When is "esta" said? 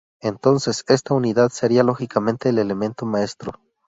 0.87-1.13